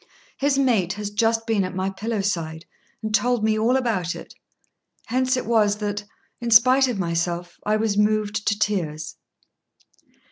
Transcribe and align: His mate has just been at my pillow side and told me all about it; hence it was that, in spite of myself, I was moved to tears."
His 0.39 0.57
mate 0.57 0.93
has 0.93 1.11
just 1.11 1.45
been 1.45 1.63
at 1.63 1.75
my 1.75 1.91
pillow 1.91 2.21
side 2.21 2.65
and 3.03 3.13
told 3.13 3.43
me 3.43 3.59
all 3.59 3.77
about 3.77 4.15
it; 4.15 4.33
hence 5.05 5.37
it 5.37 5.45
was 5.45 5.77
that, 5.77 6.05
in 6.39 6.49
spite 6.49 6.87
of 6.87 6.97
myself, 6.97 7.57
I 7.67 7.75
was 7.75 7.99
moved 7.99 8.47
to 8.47 8.57
tears." 8.57 9.17